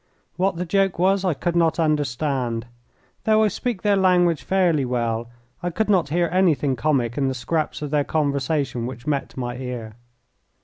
What 0.35 0.55
the 0.55 0.65
joke 0.65 0.97
was 0.97 1.23
I 1.23 1.35
could 1.35 1.55
not 1.55 1.77
understand. 1.79 2.65
Though 3.25 3.43
I 3.43 3.49
speak 3.49 3.83
their 3.83 3.95
language 3.95 4.41
fairly 4.41 4.83
well 4.83 5.29
I 5.61 5.69
could 5.69 5.91
not 5.91 6.09
hear 6.09 6.27
anything 6.33 6.75
comic 6.75 7.19
in 7.19 7.27
the 7.27 7.35
scraps 7.35 7.83
of 7.83 7.91
their 7.91 8.03
conversation 8.03 8.87
which 8.87 9.05
met 9.05 9.37
my 9.37 9.57
ear. 9.57 9.93